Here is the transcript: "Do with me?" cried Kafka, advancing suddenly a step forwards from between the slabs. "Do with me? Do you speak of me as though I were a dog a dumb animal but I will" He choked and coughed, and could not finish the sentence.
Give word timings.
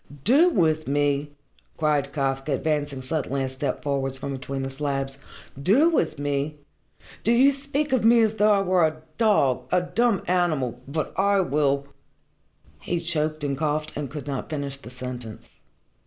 "Do 0.23 0.49
with 0.49 0.87
me?" 0.87 1.29
cried 1.77 2.11
Kafka, 2.11 2.53
advancing 2.53 3.03
suddenly 3.03 3.43
a 3.43 3.49
step 3.49 3.83
forwards 3.83 4.17
from 4.17 4.31
between 4.33 4.63
the 4.63 4.71
slabs. 4.71 5.19
"Do 5.61 5.91
with 5.91 6.17
me? 6.17 6.55
Do 7.23 7.31
you 7.31 7.51
speak 7.51 7.93
of 7.93 8.03
me 8.03 8.21
as 8.21 8.33
though 8.37 8.51
I 8.51 8.61
were 8.63 8.83
a 8.83 9.03
dog 9.19 9.67
a 9.71 9.83
dumb 9.83 10.23
animal 10.25 10.81
but 10.87 11.13
I 11.19 11.41
will" 11.41 11.85
He 12.81 12.99
choked 12.99 13.43
and 13.43 13.55
coughed, 13.55 13.93
and 13.95 14.09
could 14.09 14.25
not 14.25 14.49
finish 14.49 14.77
the 14.77 14.89
sentence. 14.89 15.59